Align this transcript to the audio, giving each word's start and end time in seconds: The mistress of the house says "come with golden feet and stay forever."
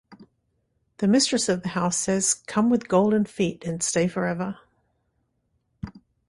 The 0.97 1.07
mistress 1.07 1.47
of 1.47 1.61
the 1.61 1.69
house 1.69 1.95
says 1.95 2.33
"come 2.33 2.71
with 2.71 2.87
golden 2.87 3.25
feet 3.25 3.63
and 3.65 3.83
stay 3.83 4.07
forever." 4.07 4.57